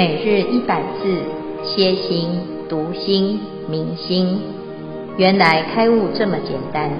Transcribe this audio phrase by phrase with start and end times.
[0.00, 1.22] 每日一百字，
[1.62, 2.40] 歇心、
[2.70, 4.40] 读心、明心，
[5.18, 6.90] 原来开悟这么简单。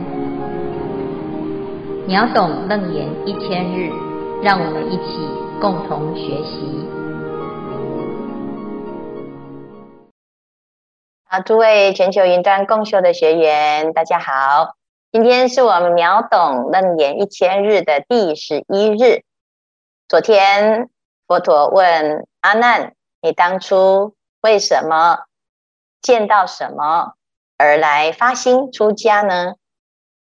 [2.06, 3.90] 秒懂楞严一千日，
[4.42, 5.16] 让我们一起
[5.62, 6.84] 共同学习。
[11.24, 14.74] 好，诸位全球云端共修的学员，大家好。
[15.10, 19.22] 今天是我们秒懂楞严一千日的第十一日。
[20.06, 20.90] 昨天。
[21.30, 25.26] 佛陀问阿难：“你当初为什么
[26.02, 27.14] 见到什么
[27.56, 29.54] 而来发心出家呢？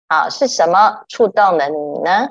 [0.07, 2.29] 啊，是什么触动了你呢？”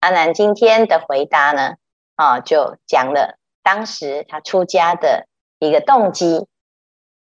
[0.00, 1.74] 阿难今天的回答呢，
[2.16, 5.26] 啊，就讲了当时他出家的
[5.58, 6.48] 一个动机。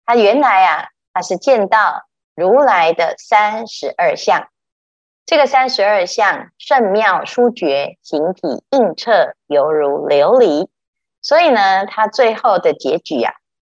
[0.06, 2.04] 他原来啊，他是见到
[2.36, 4.50] 如来的三十二相。
[5.28, 10.70] 这个三十二相甚妙殊绝，形体映彻，犹如琉璃。
[11.22, 13.34] 所以呢，他最后的结局啊，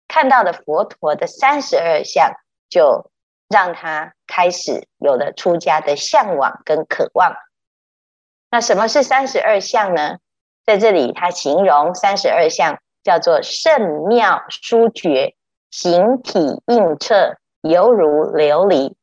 [0.06, 2.34] 看到的佛陀的三十二相，
[2.68, 3.10] 就
[3.48, 7.34] 让他开始有了出家的向往跟渴望。
[8.50, 10.18] 那什么是三十二相呢？
[10.66, 15.34] 在这里，他形容三十二相叫做甚妙殊绝，
[15.70, 18.97] 形体映彻，犹如琉璃。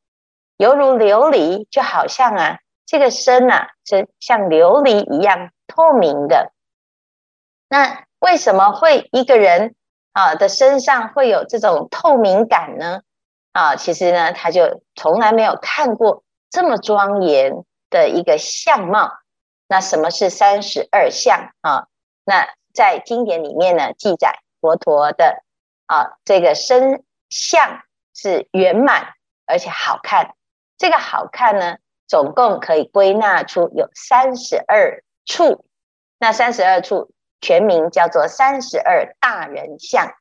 [0.58, 6.52] 犹如琉璃，就好像啊，这个身啊，是像琉璃一样透明的。
[7.68, 9.76] 那为什么会一个人
[10.14, 13.02] 啊的身上会有这种透明感呢？
[13.52, 19.12] 啊，其实呢，他就从来没有看过这么庄严的一个相貌。
[19.68, 21.88] 那什么是三十二相啊？
[22.24, 25.44] 那在经典里面呢，记载佛陀的
[25.88, 27.82] 啊这个身相
[28.14, 29.14] 是圆满
[29.46, 30.36] 而且好看。
[30.78, 35.66] 这个好看呢，总共可以归纳出有三十二处。
[36.20, 40.14] 那三十二处全名叫做三十二大人像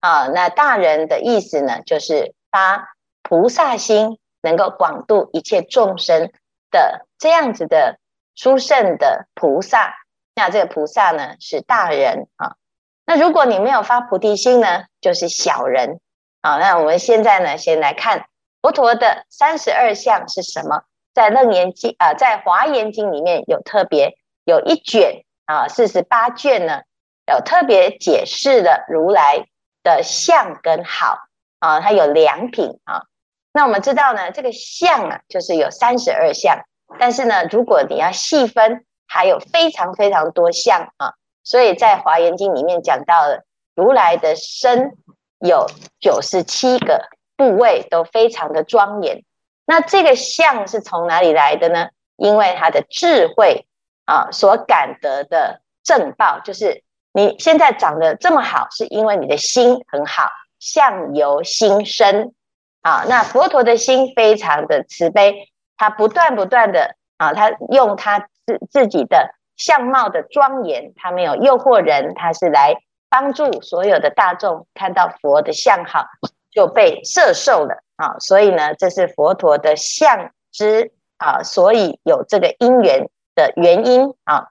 [0.00, 0.28] 啊。
[0.28, 6.32] 那大人的意思呢，就是发菩萨心，能够广度一切众生
[6.70, 7.98] 的这样子的
[8.34, 9.94] 殊胜的菩萨。
[10.34, 12.56] 那这个菩萨呢，是大人啊。
[13.04, 16.00] 那如果你没有发菩提心呢，就是小人
[16.40, 16.58] 啊。
[16.58, 18.26] 那我们现在呢，先来看。
[18.62, 20.82] 佛陀的三十二相是什么？
[21.14, 26.82] 在楞严经啊，在华严经里面有特别有一卷啊，四十八卷呢，
[27.26, 29.46] 有特别解释了如来
[29.82, 31.18] 的相跟好
[31.58, 33.04] 啊，它有两品啊。
[33.52, 36.56] 那我们知道呢，这个相啊，就是有三十二相，
[36.98, 41.14] 但是呢，如果你要细分，还有非常非常多相啊。
[41.42, 43.44] 所以在华严经里面讲到了
[43.74, 44.92] 如来的身
[45.40, 45.66] 有
[45.98, 47.08] 九十七个。
[47.40, 49.24] 部位都非常的庄严，
[49.64, 51.88] 那这个相是从哪里来的呢？
[52.16, 53.66] 因为他的智慧
[54.04, 56.82] 啊所感得的正报，就是
[57.14, 62.34] 你现在长得这么好，是因为你的心很好，相由心生
[62.82, 63.04] 啊。
[63.08, 65.48] 那佛陀的心非常的慈悲，
[65.78, 72.76] 他不断不断的啊，他用他自自己的相貌的庄严，他没有诱惑人，他是来
[73.08, 76.04] 帮助所有的大众看到佛的相好。
[76.50, 84.48] 就被摄受了啊，所以呢，这是佛陀的相之啊，所以有这个因缘的原因啊。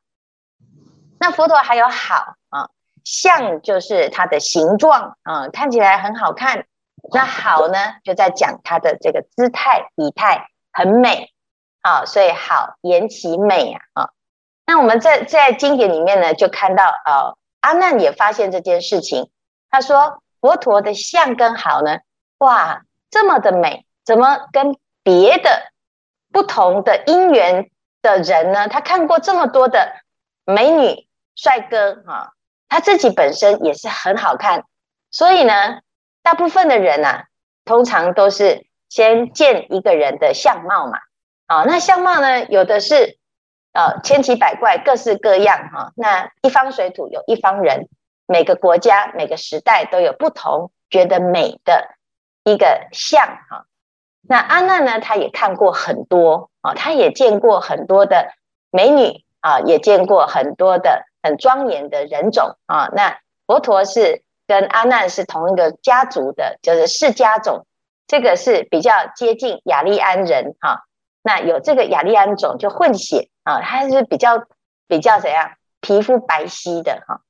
[1.19, 2.69] 那佛陀还有好啊，
[3.03, 6.65] 相就是它的形状啊，看起来很好看。
[7.11, 11.31] 那好呢，就在讲它的这个姿态仪态很美
[11.81, 14.09] 啊，所以好言其美啊啊。
[14.65, 19.29] 那我们在在经典里面呢，就看到啊，阿难也发现这件事情，
[19.69, 20.21] 他说。
[20.41, 21.99] 佛陀的相更好呢？
[22.37, 25.71] 哇，这么的美，怎么跟别的
[26.31, 27.69] 不同的因缘
[28.01, 28.67] 的人呢？
[28.67, 29.93] 他看过这么多的
[30.45, 32.31] 美女帅哥啊，
[32.69, 34.63] 他自己本身也是很好看，
[35.11, 35.79] 所以呢，
[36.23, 37.25] 大部分的人啊，
[37.65, 40.99] 通常都是先见一个人的相貌嘛。
[41.47, 43.17] 啊，那相貌呢，有的是
[43.73, 45.91] 呃千奇百怪，各式各样哈。
[45.95, 47.89] 那一方水土有一方人。
[48.31, 51.95] 每个国家、每个时代都有不同觉得美的
[52.43, 53.65] 一个像哈。
[54.21, 58.31] 那阿难呢，他也看过很多啊，他也见过很多的
[58.69, 62.89] 美女啊，也见过很多的很庄严的人种啊。
[62.93, 63.17] 那
[63.47, 67.65] 佛陀是跟阿难是同一个家族的，就是释迦种，
[68.05, 70.83] 这个是比较接近雅利安人哈。
[71.23, 74.43] 那有这个雅利安种就混血啊，他是比较
[74.87, 77.21] 比较怎样，皮肤白皙的哈。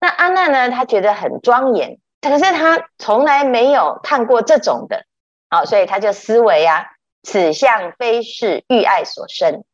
[0.00, 0.70] 那阿难呢？
[0.70, 5.04] 他觉得很庄严，可是他从来没有看过这种的，
[5.48, 6.86] 好，所以他就思维啊，
[7.22, 9.64] 此相非是欲爱所生，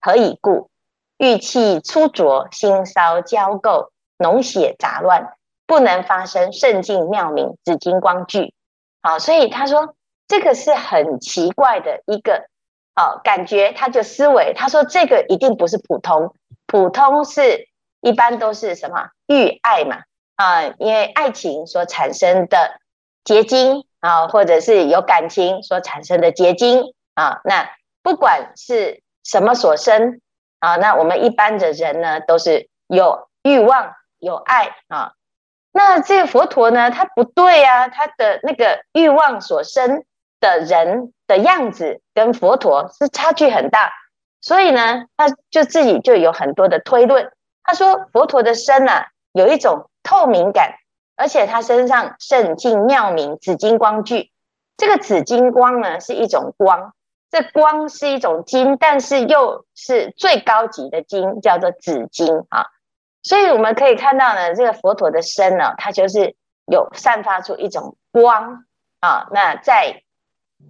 [0.00, 0.70] 何以故？
[1.18, 3.88] 欲气粗浊，心骚交垢，
[4.18, 5.34] 脓血杂乱，
[5.66, 8.52] 不能发生圣净妙明紫金光聚。
[9.02, 9.94] 好，所以他说
[10.28, 12.46] 这个是很奇怪的一个
[12.94, 16.34] 好感觉，他就思维，他说这个一定不是普通，
[16.66, 17.68] 普通是
[18.06, 20.04] 一般都是什么欲爱嘛
[20.36, 22.78] 啊，因为爱情所产生的
[23.24, 27.68] 结晶啊，或者是有感情所产生的结晶啊，那
[28.04, 30.20] 不管是什么所生
[30.60, 35.14] 啊，那我们一般的人呢，都是有欲望、有爱啊。
[35.72, 40.04] 那这个佛陀呢，他不对啊，他的那个欲望所生
[40.38, 43.90] 的人的样子跟佛陀是差距很大，
[44.40, 47.32] 所以呢，他就自己就有很多的推论。
[47.66, 50.76] 他说佛陀的身啊，有一种透明感，
[51.16, 54.30] 而且他身上圣净妙明紫金光聚。
[54.76, 56.92] 这个紫金光呢，是一种光。
[57.28, 62.66] 这光是一种金，但是又是最高级的金，叫做紫金啊。
[63.22, 66.36] 所以我们可以看到呢，这个佛陀的身呢，它就是
[66.66, 68.64] 有散发出一种光
[69.00, 69.26] 啊。
[69.32, 70.02] 那在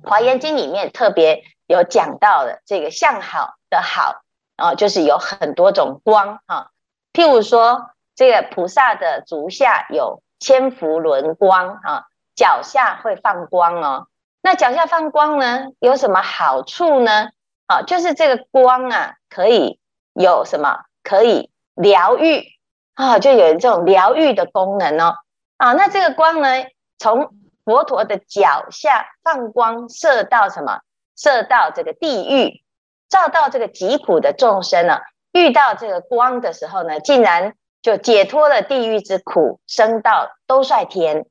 [0.09, 4.23] 《华严经》里面特别有讲到的这个相好的好
[4.57, 6.71] 啊，就是有很多种光啊。
[7.17, 12.05] 譬如说，这个菩萨的足下有千佛轮光啊，
[12.35, 14.09] 脚下会放光哦。
[14.43, 17.31] 那脚下放光呢，有什么好处呢？
[17.69, 19.81] 啊，就是这个光啊，可以
[20.13, 20.81] 有什么？
[21.03, 22.45] 可以疗愈
[22.93, 25.15] 啊，就有这种疗愈的功能哦。
[25.57, 26.49] 啊，那这个光呢，
[26.99, 27.31] 从
[27.65, 30.81] 佛陀的脚下放光，射到什么？
[31.17, 32.63] 射到这个地狱，
[33.09, 34.99] 照到这个疾苦的众生呢、
[35.37, 37.53] 遇到这个光的时候呢，竟然
[37.83, 41.27] 就解脱了地狱之苦，升到兜率天。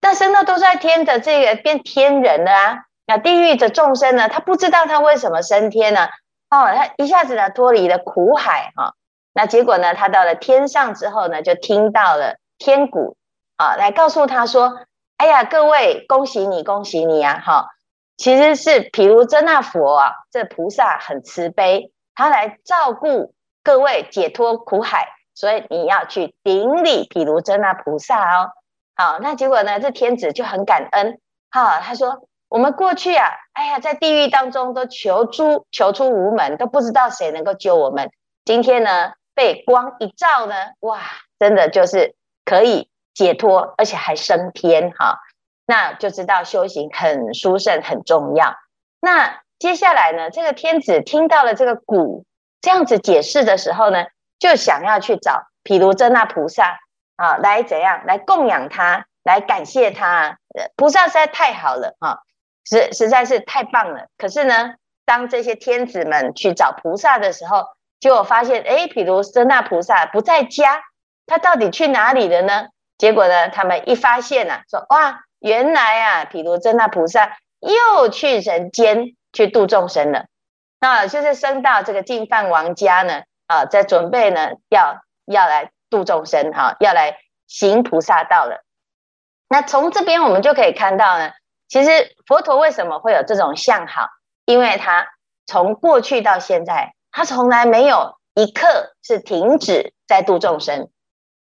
[0.00, 6.06] 但升到兜率天的这个变天人了啊，那地狱的众生呢，他不知道他为什么升天呢？
[6.50, 8.94] 哦，他一下子呢脱离了苦海哈，
[9.32, 13.16] 那结果呢，他到了天上之后呢，就听到了天鼓
[13.56, 14.80] 啊，来告诉他说
[15.18, 17.40] ：“哎呀，各位，恭喜你，恭喜你啊！
[17.44, 17.68] 哈，
[18.16, 28.50] 其实是毗卢遮那佛啊，这菩萨很慈悲，他来照顾各位解脱苦海，所以你要去顶礼毗卢遮那菩萨哦。”
[28.94, 29.80] 好，那结果呢？
[29.80, 31.18] 这天子就很感恩。
[31.50, 38.10] 哈，他说：“我们过去啊，哎呀，在地狱当中都求出求出无门，都不知道谁能够救我们。
[38.44, 41.00] 今天呢，被光一照呢，哇，
[41.38, 42.14] 真的就是
[42.44, 44.92] 可以解脱，而且还升天。
[44.92, 45.18] 哈，
[45.64, 48.54] 那就知道修行很殊胜，很重要。
[49.00, 52.24] 那接下来呢，这个天子听到了这个鼓
[52.60, 54.06] 这样子解释的时候呢，
[54.40, 56.80] 就想要去找毗卢遮那菩萨。”
[57.14, 60.38] 啊，来怎样来供养他，来感谢他，
[60.74, 62.18] 菩萨实在太好了啊，
[62.64, 64.06] 实实在是太棒了。
[64.18, 64.74] 可是呢，
[65.04, 67.66] 当这些天子们去找菩萨的时候，
[68.00, 70.82] 结果发现，哎，毗卢遮那菩萨不在家，
[71.26, 72.66] 他到底去哪里了呢？
[72.98, 80.26] 结果呢，他们一发现啊，说哇，原来啊，毗卢遮那菩萨又去人间去度众生了，
[80.80, 85.70] 那就是升到这个净饭王家呢，啊，在准备呢，要要来。
[85.92, 88.64] 度众生哈，要来行菩萨道了。
[89.46, 91.32] 那从这边我们就可以看到呢，
[91.68, 94.06] 其实佛陀为什么会有这种相好？
[94.46, 95.06] 因为他
[95.44, 100.88] 从过去到现在，他从来没有一刻是停止在度众生。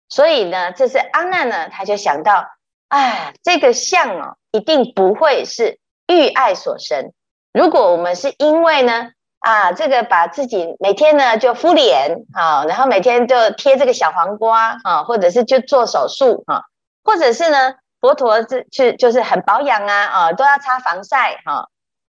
[0.09, 2.49] 所以呢，这是阿难呢，他就想到，
[2.87, 7.13] 哎，这个相哦，一定不会是欲爱所生。
[7.53, 16.61] 如果我们是因为呢，啊，这个把自己每天呢就敷脸啊，然后每天就贴这个小黄瓜啊，或者是就做手术啊，
[17.03, 21.65] 或者是呢，佛陀是去就是很保养啊啊，都要擦防晒哈、啊。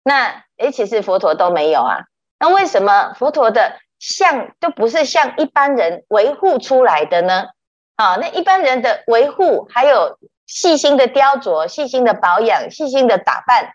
[0.04, 2.00] 那诶，其实佛陀都没有啊。
[2.40, 7.48] 那为什么佛陀的像都不是像一般人维护出来的呢？
[7.96, 13.72] 啊，那一般人的维护还有细心的雕琢、细心的保养、细心的打扮，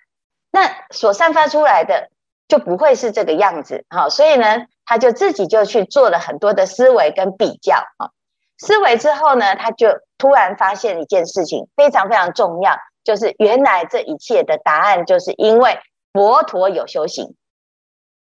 [0.52, 2.08] 那所散发出来的。
[2.48, 8.10] 就不会是这个样子，好，所以呢，他就自己就去做了很多的思维跟比较，啊，
[8.58, 15.78] 思维之后呢，他就突然发现一件事情非常非常重要，就是原来这一切的答案，就是因为
[16.12, 17.34] 佛陀有修行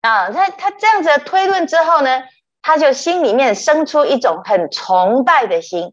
[0.02, 0.30] 啊。
[0.30, 2.22] 他他这样子推论之后呢，
[2.62, 5.92] 他就心里面生出一种很崇拜的心，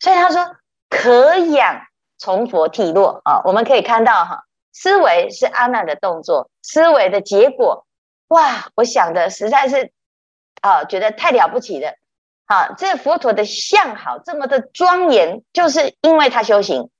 [0.00, 0.54] 所以他说
[0.90, 1.80] 可仰
[2.18, 4.44] 从佛涕落啊，我们可以看到哈。
[4.72, 7.86] 思维是阿难的动作，思维的结果，
[8.28, 8.68] 哇！
[8.76, 9.90] 我想的实在是，
[10.60, 11.94] 啊，觉得太了不起了。
[12.46, 16.90] 好，这佛陀的相好这么的庄严，就是因为他修行，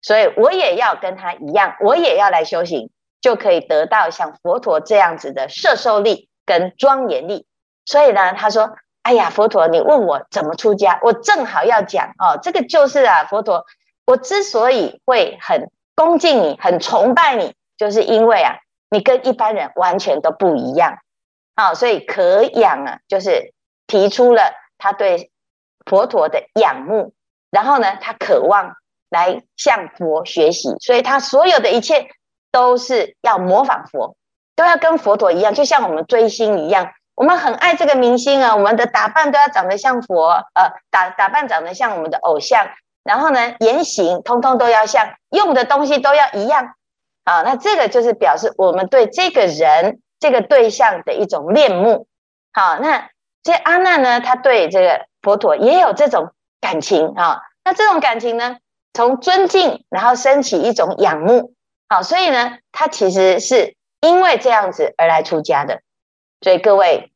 [0.00, 2.90] 所以我也要跟他一样，我也要来修行，
[3.20, 7.46] 就可以得到像佛陀这样子的摄受力跟庄严力。
[7.84, 13.66] 所以呢，他说哎呀，佛陀，你问我怎么出家，我正好要讲哦，这个就是啊，佛陀，
[14.06, 18.56] 我之所以会很恭敬你，很崇拜你，就是因为啊，
[18.90, 20.98] 你跟一般人完全都不一样，
[21.54, 23.52] 啊、所以可仰啊，就是
[23.86, 25.30] 提出了他对
[25.86, 27.12] 佛陀的仰慕，
[27.50, 28.74] 然后呢，他渴望
[29.10, 32.08] 来向佛学习，所以他所有的一切
[32.50, 34.16] 都是要模仿佛，
[34.56, 36.92] 都要跟佛陀一样，就像我们追星一样。
[37.16, 42.66] 我们很爱这个明星啊，我们的打扮都要长得像佛，呃，打打扮长得像我们的偶像，
[43.04, 46.74] 然后呢，言行通通都要像，用的东西都要一样，
[47.22, 52.08] 啊，那这个就是表示我们对这个人、这个对象的一种恋慕。
[52.52, 53.10] 好，那
[53.42, 58.56] 这阿难呢，他对这个佛陀也有这种感情啊，那这种感情呢，
[58.94, 61.54] 从尊敬然后升起一种仰慕，
[61.88, 65.82] 好，所以呢，他其实是因为这样子而来出家的。
[66.40, 67.12] 所以各位，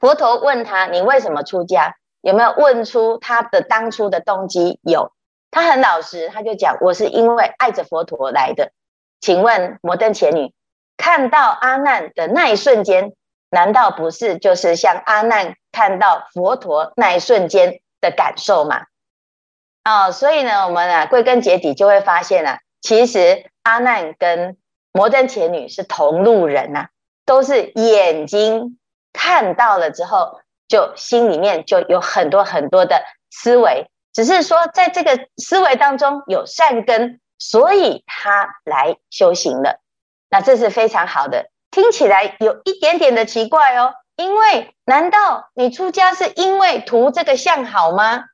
[0.00, 1.96] 佛陀问他：“你为什么出家？
[2.20, 5.12] 有没有问出他的当初的动机？”有，
[5.50, 8.72] 他很老实，他就讲：“我是因为爱着佛陀来的。”
[9.20, 10.52] 请问摩登伽女
[10.96, 13.12] 看到阿难的那一瞬间，
[13.50, 18.82] 难道不是就是像阿难看到佛陀那一瞬间的感受吗？
[19.84, 24.56] 哦，所以呢，我们啊归根结底就会发现啊，其实阿难跟
[24.92, 26.88] 摩登伽女是同路人呐、啊。
[27.26, 28.78] 都是眼睛
[29.12, 39.80] 看到了之后，就心里面就有很多很多的思维，只是说在这个思维当中有善根，所以他来修行了。
[40.30, 43.94] 那这是非常好的，听起来有一点点的奇怪哦。
[44.16, 48.24] 因为难道你出家是因为图这个相好吗？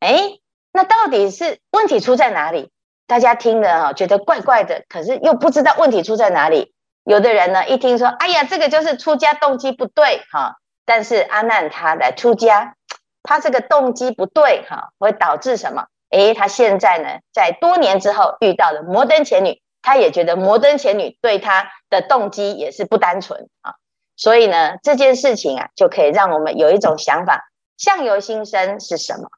[0.00, 2.70] 诶，那到底是问题出在哪里？
[3.06, 6.74] 大家听了啊，觉得怪怪的，可是又不知道问题出在哪里。
[7.04, 10.58] 有的人呢，一听说，哎呀，这个就是出家动机不对哈。
[10.90, 12.74] 但是阿难他来出家，
[13.22, 15.86] 他这个动机不对哈，会导致什么？
[16.08, 23.76] 诶，他现在呢，在多年之后遇到了摩登伽女，他也觉得摩登伽女对他的动机也是不单纯啊。
[24.16, 29.28] 所以呢，这件事情啊，就可以让我们有一种想法：相由心生是什么？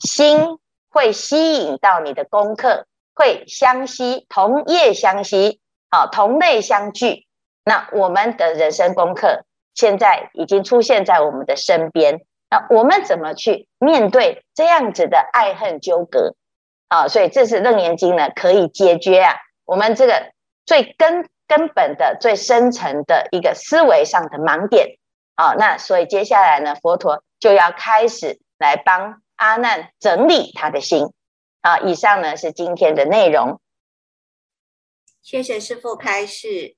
[0.00, 0.58] 心
[0.90, 5.60] 会吸引到你的功课，会相吸，同业相吸。
[5.88, 7.28] 好，同类相聚，
[7.64, 9.44] 那我们的人生功课
[9.76, 12.22] 现在已经出现在我们的身边。
[12.50, 16.34] 那我们怎么去面对这样子的爱恨纠葛？
[16.88, 20.32] 啊，所以这是《楞严经》呢，可以解决啊我们这个
[20.64, 24.98] 最根根本的、最深层的一个思维上的盲点。
[25.34, 31.12] 啊，那所以接下来呢，佛陀就要开始来帮阿难整理他的心。
[31.60, 33.60] 啊，以上呢是今天的内容。
[35.20, 36.76] 谢谢师父开示。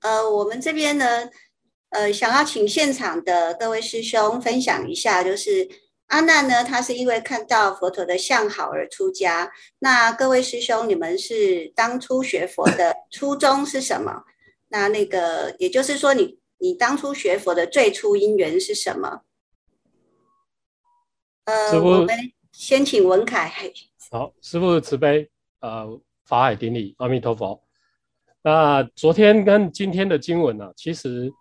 [0.00, 1.28] 呃，我们这边呢，
[1.90, 5.68] 呃，想要请现场的各位师兄分享一下，就是
[6.08, 9.50] 阿难呢，他是因为看到佛陀的相好而出家。
[9.78, 14.24] 那各位师兄，你们是当初学佛的初衷是什么？
[14.68, 19.22] 那那个，也就是说你，你你当初学佛的最初因缘是什么？
[21.44, 22.14] 呃，师父我们
[22.52, 23.50] 先请文凯。
[24.10, 25.30] 好，师父慈悲，
[25.60, 27.62] 呃，法海顶礼，阿弥陀佛。
[28.42, 31.32] 那昨天跟今天的经文呢、啊，其实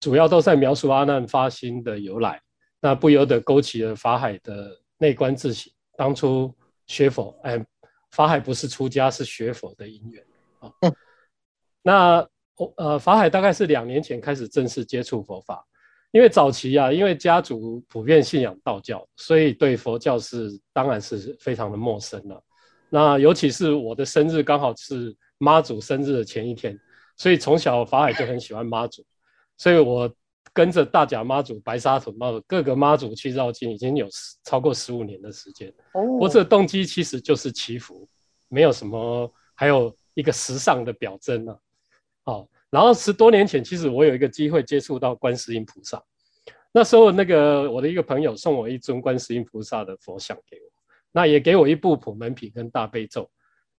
[0.00, 2.40] 主要都在描述阿难发心的由来，
[2.80, 5.72] 那不由得勾起了法海的内观自省。
[5.96, 6.52] 当初
[6.86, 7.64] 学佛，哎，
[8.10, 10.24] 法海不是出家，是学佛的因缘
[10.58, 10.72] 啊。
[11.82, 12.28] 那
[12.76, 15.64] 呃，法海大概是两年前开始正式接触佛法，
[16.10, 22.42] 因为早期啊，因为家族普遍信仰道教，所以对佛教是当然是非常的陌生了。
[22.88, 25.16] 那尤其是我的生日刚好是。
[25.42, 26.78] 妈祖生日的前一天，
[27.16, 29.02] 所以从小法海就很喜欢妈祖，
[29.60, 30.10] 所以我
[30.54, 34.08] 跟着大甲妈祖、白沙屯妈祖各个妈祖去绕境，已经有
[34.42, 35.70] 超过十五年的时间。
[36.18, 38.08] 我这个动机其实就是祈福，
[38.48, 41.52] 没有什么，还有一个时尚的表征呢、
[42.22, 42.32] 啊。
[42.32, 46.02] 哦，然后十多年前，其实我有一个机会接触到观世音菩萨，
[46.72, 50.72] 那时候那个我的一个朋友送我一尊观世音菩萨的佛像给我，
[51.12, 53.30] 那也给我一部普门品跟大悲咒。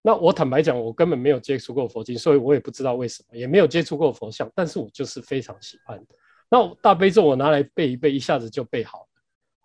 [0.04, 6.04] 那我坦白讲，我根本没有接触过佛经，所以我也不知道为什么，也没有接触过佛像，但是我就是非常喜欢。
[6.50, 9.06] 那大悲咒我拿来背一背，一下子就背好了，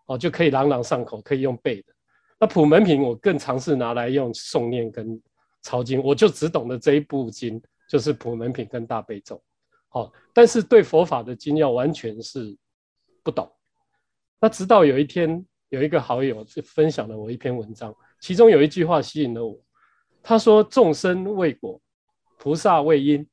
[0.05, 1.93] 哦，就可以朗朗上口，可以用背的。
[2.39, 5.19] 那普门品我更尝试拿来用诵念跟
[5.63, 9.41] 抄经，我就只懂得这一部经，就是普门品跟大悲咒。
[9.89, 12.55] 好，但是对佛法的经要完全是
[13.23, 13.51] 不懂。
[14.39, 17.91] 那直到有一天，有一个好友就分享了我一篇文章，
[18.21, 19.59] 其中有一句话吸引了我。
[20.27, 21.79] 他说：“众生为果，
[22.37, 23.25] 菩萨为因。”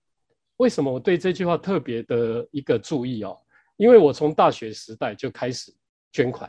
[0.59, 3.37] 为什么我对这句话特别的一个注意哦？
[3.77, 5.75] 因为我从大学时代就开始
[6.13, 6.49] 捐款。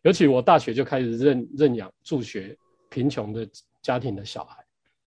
[0.00, 2.56] 尤其我大学就开始认认养助学
[2.88, 3.46] 贫穷的
[3.82, 4.64] 家庭的小孩，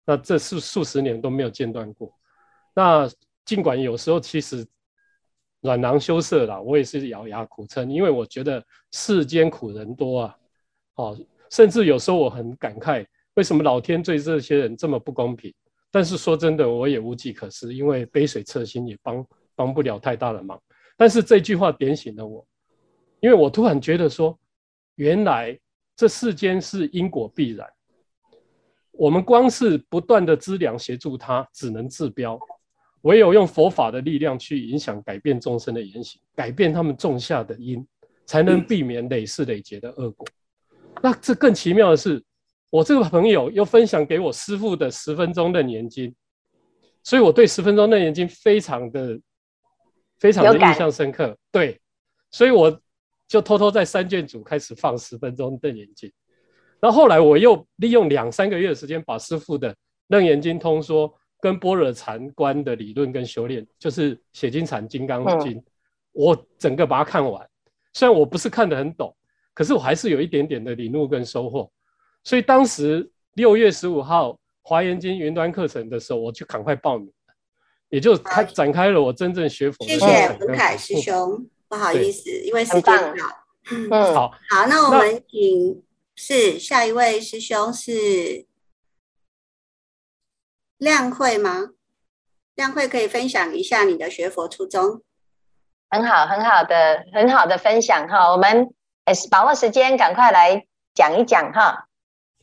[0.04, 2.12] 那这数数十年都没有间断过。
[2.74, 3.08] 那
[3.46, 4.66] 尽管有时候其实
[5.62, 10.36] 软囊羞涩啦，我也是咬牙苦撑，因为我觉得世间苦人多啊，
[10.96, 11.18] 哦，
[11.50, 13.06] 甚至有时候我很感慨，
[13.36, 15.54] 为什么老天对这些人这么不公平？
[15.90, 20.60] 但是说真的，我也无计可施，因为杯水车薪也帮帮不了太大的忙。
[20.96, 22.46] 但是这句话点醒了我，
[23.20, 24.38] 因为我突然觉得说。
[24.98, 25.54] 原来
[25.94, 27.68] 这世间是因果必然，
[28.92, 32.40] 我们光是不断的资粮协助他，只能治标，
[33.02, 37.86] 唯有用佛法的力量去影响、改变众生的言行，改变他们种下的因，
[38.24, 40.26] 才能避免累世累劫的恶果。
[41.02, 42.24] 那这更奇妙的是，
[42.70, 46.14] 我这个朋友又分享给我师傅的十分钟楞严经，
[47.02, 49.20] 所以我对十分钟楞严经非常的、
[50.18, 51.36] 非常的印象深刻。
[51.50, 51.80] 对，
[52.30, 52.80] 所以我。
[53.28, 56.08] 就偷偷在三卷组开始放十分钟楞严经，
[56.78, 59.74] 然后后来我又利用两三个月的时间，把师傅的
[60.06, 65.60] 楞严经通说跟般若禅观的理论跟修炼，就是写经禅金刚经，
[66.12, 67.44] 我整个把它看完。
[67.94, 69.12] 虽然我不是看得很懂，
[69.52, 71.68] 可是我还是有一点点的领悟跟收获。
[72.26, 77.08] 所以当时六月十五号华严经云端课程的时候，我就赶快报名，
[77.88, 79.92] 也就开展开了我真正学佛的。
[79.92, 81.48] 谢谢文凯师兄。
[81.68, 83.24] 不好意思，因为时间不到。
[83.70, 85.84] 嗯，好，好，那我们请
[86.16, 88.44] 是下一位师兄是
[90.78, 91.70] 亮慧吗？
[92.56, 95.00] 亮慧可以分享一下你的学佛初衷。
[95.90, 98.32] 很好，很好的，很好的分享哈。
[98.32, 98.74] 我们
[99.30, 101.85] 把握时间，赶快来讲一讲哈。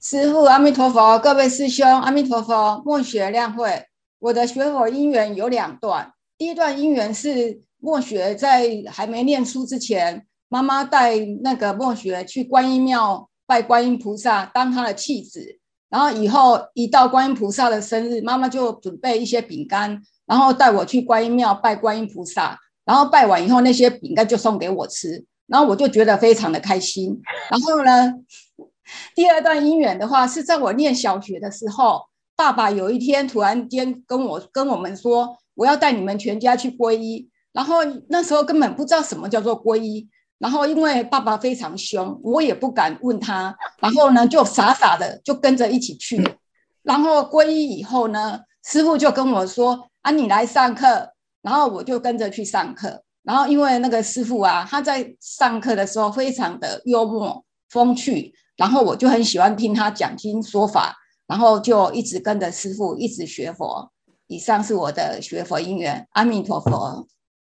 [0.03, 3.85] 师父阿弥陀佛，各位师兄阿弥陀佛，末学亮慧。
[4.19, 7.61] 我的学佛因缘有两段，第一段因缘是。
[7.79, 15.59] 末学在还没念书之前，妈妈带那个末学去观音庙拜观音菩萨，当他的弃子。
[15.89, 22.57] 然后以后一到观音菩萨的生日，妈妈就准备一些饼干，然后带我去观音庙拜观音菩萨。
[22.85, 27.21] 然后拜完以后，那些饼干就送给我吃，然后我就觉得非常的开心。
[27.49, 28.13] 然后呢，
[29.15, 32.01] 第二段因缘的话，是在我念小学的时候，
[32.35, 37.29] 爸爸有一天突然间跟我跟我们说，我要带你们全家去皈依。
[37.53, 37.77] 然后
[38.09, 46.21] 那时候根本不知道什么叫做皈依，然后因为爸爸非常凶，我也不敢问他，然后呢就傻傻的就跟着一起去。
[46.81, 51.11] 然后皈依以后呢，师父就跟我说：“啊，你来上课。”
[51.43, 53.03] 然后我就跟着去上课。
[53.21, 60.95] 然后因为那个师父啊，他在上课的时候非常的幽默风趣，然后我就很喜欢听他讲经说法，
[61.27, 63.91] 然后就一直跟着师父一直学佛。
[64.27, 67.07] 以上是我的学佛因缘，阿弥陀佛。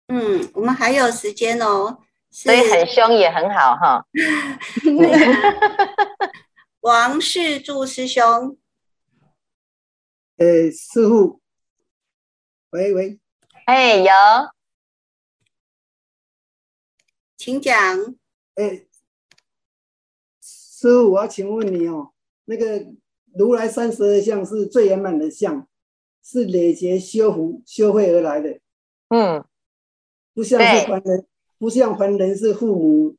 [0.09, 1.99] 嗯，我们还有时间哦，
[2.31, 4.07] 所以很凶也很好哈。
[6.81, 8.59] 王世柱师兄，
[10.37, 11.41] 呃，师父，
[12.71, 13.19] 喂喂，
[13.67, 14.13] 哎，有，
[17.37, 18.17] 请讲。
[18.57, 18.85] 哎，
[20.91, 22.11] 师父，我要请问你哦，
[22.45, 22.87] 那个
[23.35, 25.67] 如来三十二相是最圆满的相，
[26.23, 28.59] 是累劫修福修慧而来的。
[29.09, 29.45] 嗯。
[30.35, 31.27] 不像是凡人，
[31.59, 33.15] 不像凡人是父母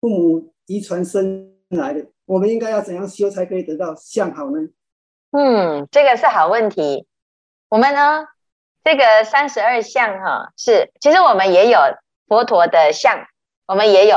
[0.00, 2.04] 父母遗传生来的。
[2.24, 4.58] 我们应该要怎样修才可以得到相好呢？
[5.30, 7.06] 嗯，这个是好问题。
[7.68, 8.26] 我们呢，
[8.82, 11.78] 这个三十二相哈，是其实我们也有
[12.26, 13.24] 佛陀的相，
[13.68, 14.16] 我们也有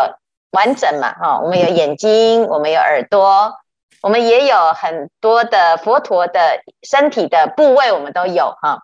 [0.55, 3.53] 完整嘛哈，我们有眼睛，我们有耳朵，
[4.01, 8.79] 我们也有很多的佛陀的身体的部位，我们都有哈，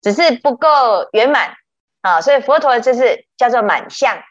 [0.00, 0.68] 只是不够
[1.12, 1.50] 圆满。
[2.02, 4.22] 啊，所以佛陀就是叫做满相，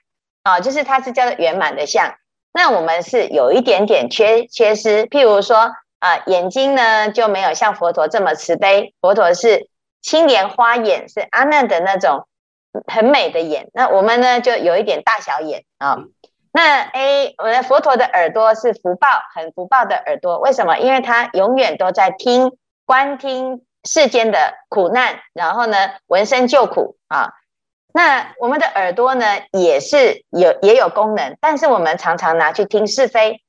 [0.44, 2.16] 啊，就是它是叫做圆满的相。
[2.54, 9.68] 那我们是有一点点缺缺失，譬如说啊，眼睛呢就没有像佛陀这么慈悲，佛陀是
[10.02, 12.30] 青莲花眼，是阿难的那种
[12.88, 13.68] 很美的眼。
[13.74, 15.98] 那我们呢就有一点大小眼啊。
[16.56, 20.40] 那 A，我们佛陀的耳朵是福报，很福报的耳朵。
[20.40, 20.78] 为什么？
[20.78, 25.76] 因为他永远都在听观听世间的苦难，然后呢
[26.08, 27.34] 闻声救苦啊。
[27.94, 33.42] 那我们的耳朵呢，也是有也有功能，但是我们常常拿去听是非，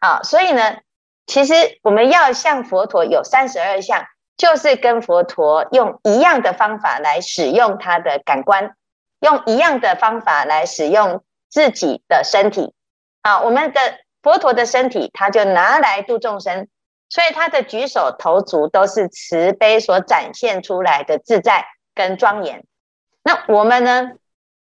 [0.00, 0.78] 啊，所以呢，
[1.26, 4.06] 其实我们要像佛陀有三十二相，
[4.38, 8.74] 就是跟佛陀用一样的方法来使用他的感官，
[9.20, 11.23] 用一样的方法来使用
[11.54, 12.74] 自己的身体，
[13.22, 13.80] 啊，我们的
[14.22, 16.66] 佛陀的身体，他就拿来度众生，
[17.08, 21.64] 所以他的举手投足都是慈悲所展现出来的自在
[21.94, 22.66] 跟庄严。
[23.22, 24.10] 那我们呢？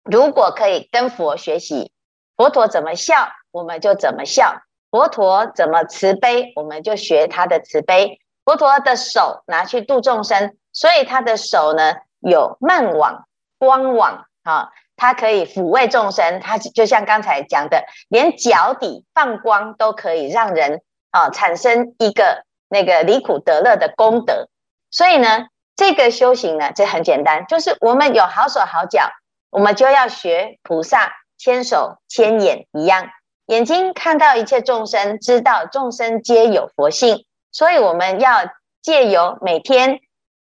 [0.03, 1.91] 如果可以跟佛学习，
[2.35, 4.61] 佛陀怎么笑，我们就怎么笑；
[4.91, 8.21] 佛陀怎么慈悲，我们就学他的慈悲。
[8.45, 16.41] 佛陀的手拿去度众生，所以他的手呢有曼网、光网啊，它可以抚慰众生。
[16.41, 20.81] 它就像刚才讲的，连脚底放光都可以让人
[21.11, 24.49] 啊产生一个那个离苦得乐的功德。
[24.91, 29.09] 所以呢，这个修行呢，这很简单，就是我们有好手好脚，
[29.49, 33.09] 我们就要学菩萨千手千眼一样，
[33.45, 37.25] 眼睛看到一切众生，知道众生皆有佛性。
[37.51, 38.49] 所以我们要
[38.81, 39.99] 借由每天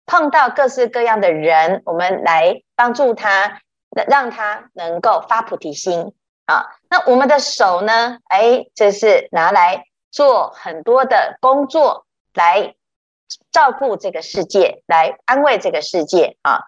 [0.07, 3.61] 碰到各式各样的人，我们来帮助他，
[4.09, 6.13] 让他能够发菩提心
[6.47, 6.67] 啊。
[6.89, 8.19] 那我们的手呢？
[8.29, 12.75] 哎，这是拿来做很多的工作，来
[13.53, 16.61] 照顾这个世界，来安慰这个世界啊。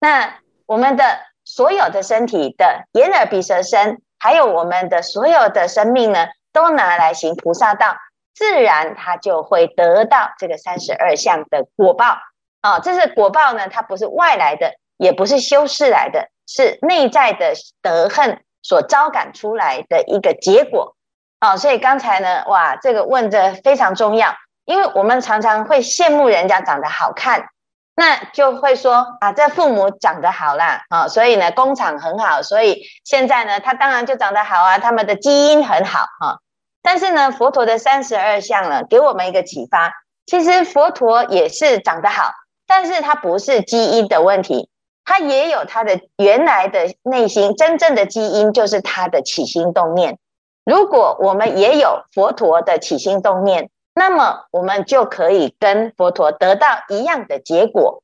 [0.00, 7.96] 那我们的所有的身体的眼耳鼻舌身，还有我们的所有的生命呢，都拿来行菩萨道。
[8.34, 12.18] 自然，他就会得到这个三十二相的果报
[12.60, 12.80] 啊！
[12.80, 20.96] 这是果报呢，它不是外来的，也不是修饰来的，是内在的德行所招感出来的一个结果
[21.38, 21.56] 啊！
[21.56, 27.48] 所以刚才呢，哇，这个问的非常重要，因为我们常常会羡慕人家长得好看，
[27.94, 36.38] 那就会说啊，这父母长得好啦啊，所以呢，工厂很好，所以现在呢，他当然就长得好啊，他们的基因很好啊。
[36.82, 39.92] 但是呢，佛陀的三十二相呢，给我们一个启发。
[40.24, 42.32] 其实佛陀也是长得好，
[42.66, 44.68] 但是他不是基因的问题，
[45.06, 50.18] 他也有他的原来的内心真正的基因，就是他的起心动念。
[50.66, 58.02] 如果我们也有佛陀的起心动念，那么我们就可以跟佛陀得到一样的结果。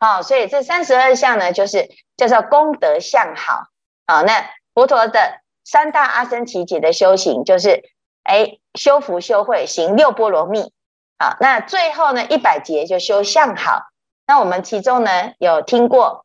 [0.00, 3.64] 好，所以这三十二相呢，就是叫做功德相好。
[4.06, 7.82] 好，那佛陀的三大阿僧祇劫的修行就是。
[8.24, 10.72] 哎，修福修慧行六波罗蜜，
[11.18, 13.82] 好，那最后呢，一百劫就修相好。
[14.26, 16.23] 那我们其中呢，有听过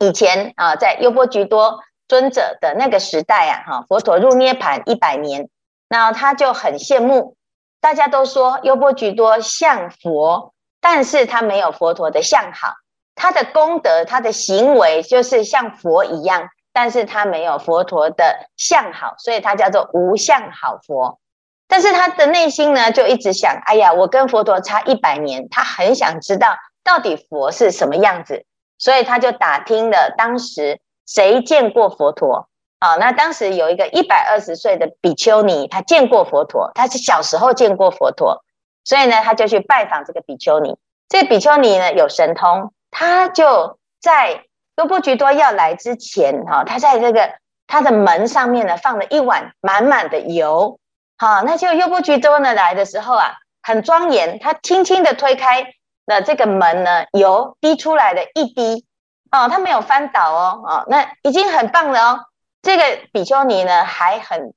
[0.00, 5.48] 以前啊，在优波居多尊者的那个时代啊，哈，佛陀入涅槃一百年，
[5.88, 7.36] 那他就很羡慕，
[7.80, 12.74] 大家都说优波居多像佛，但是他没有佛陀的相好，
[13.14, 16.48] 他的功德，他的行为就是像佛一样。
[16.76, 21.20] 但是他没有佛陀的相好，所以他叫做无相好佛。
[21.68, 28.44] 但是他的内心呢，就一直想：哎呀，我跟佛陀差一百年，他很想知道到底佛是什么样子，
[28.78, 32.48] 所以他就打听了当时谁见过佛陀。
[32.78, 38.44] 啊，那当时有一个一百二十岁的比丘尼，他见过佛陀，他是小时候见过佛陀，
[38.84, 40.76] 所以呢，他就去拜访这个比丘尼。
[41.08, 44.44] 这个比丘尼呢，有神通，他就在。
[44.76, 47.30] 优波居多要来之前，哈，他在这个
[47.68, 50.80] 他的门上面呢，放了一碗满满的油，
[51.16, 55.64] 好，那就优波居多呢来的时候啊，很庄严，他轻轻的推开
[56.04, 58.84] 那这个门呢，油滴出来的一滴，
[59.30, 62.20] 哦，它没有翻倒哦，哦，那已经很棒了哦。
[62.62, 64.52] 这个比丘尼呢还很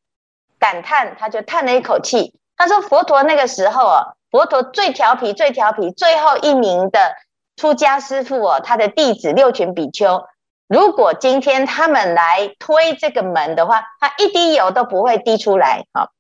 [0.60, 7.16] 感叹，他就叹了一口气，他说：“佛陀那个时候啊，佛陀最调皮，最调皮，最后一名的。”
[7.58, 10.28] 出家师父哦，他的弟子六群比丘，
[10.68, 15.86] 如果今天他们来推这个门的话，他一滴油都不会滴出来。
[15.92, 16.12] 好，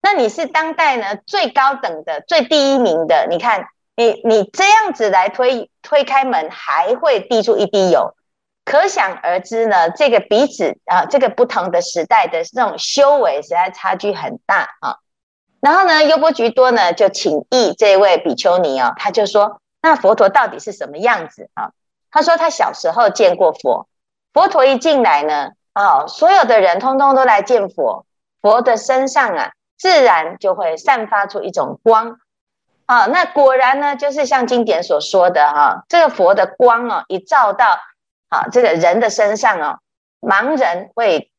[0.00, 8.14] 那你是当代呢最高等的最第一名的，你看你你这样子来推推开门，还会滴出一滴油，
[8.64, 14.96] 可想而知呢，这个彼此啊，这个不同的时代的这种修为实在差距很大啊。
[15.60, 19.60] 然后呢，优波居多呢就请益这位比丘尼哦，他就说。
[19.86, 21.72] 那佛陀到底是什么样子啊？
[22.10, 23.86] 他说他小时候见过佛，
[24.32, 28.06] 佛陀一进来呢，啊，所有的人通通都来见佛，
[28.40, 32.18] 佛的身上啊，自然就会散发出一种光，
[32.86, 37.78] 啊，那果然呢，就是像经典所说的哈，这个佛的光哦，一照到
[38.28, 39.78] 啊这个人的身上哦，
[40.20, 41.30] 盲人会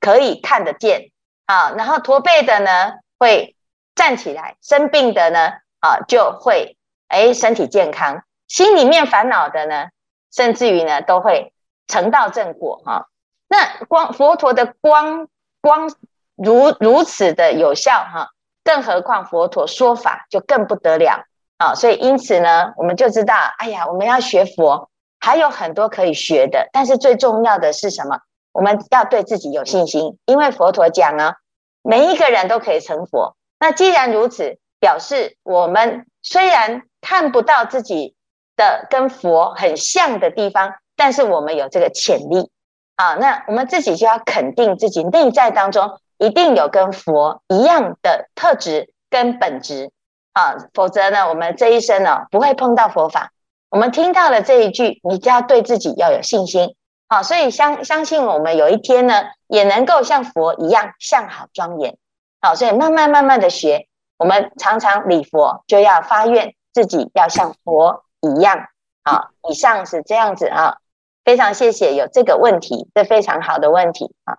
[0.00, 1.10] 可以看得见，
[1.46, 3.56] 啊，然后驼背的呢会
[3.94, 6.76] 站起来，生病的呢啊就会。
[7.08, 9.90] 哎，身体健康，心里面烦恼的呢，
[10.32, 11.52] 甚至于呢，都会
[11.86, 13.06] 成道正果哈、
[13.46, 15.28] 那光佛陀的光
[15.60, 15.94] 光
[16.34, 18.30] 如如此的有效哈、
[18.66, 21.24] 更何况佛陀说法就更不得了
[21.58, 28.18] 啊、所以因此呢，我们就知道，哎呀，我们要学佛，还有很多可以学的，但是最重要的是什么？
[28.52, 31.36] 我们要对自己有信心，因为佛陀讲啊，
[31.82, 33.36] 每一个人都可以成佛。
[33.58, 38.14] 那既然如此，表示我们虽然看不到自己
[38.54, 42.50] 的跟佛很像的地方，但是我们有这个潜力
[42.96, 49.90] 啊，那我们自己就要肯定自己内在当中一定有跟佛一样的特质跟本质
[50.32, 53.32] 啊，否则呢，我们这一生呢不会碰到佛法。
[53.68, 56.76] 我们听到了这一句，你就要对自己要有信心，
[57.08, 61.96] 好，所以相相信我们有一天呢，也能够像佛一样相好庄严，
[62.40, 68.66] 好，所以慢慢慢慢的学，我们常常礼佛就要发愿自己要像佛一样，
[69.04, 70.78] 好，以上是这样子啊。
[71.24, 74.38] 非常谢谢有这个问题，这非常好的问题啊。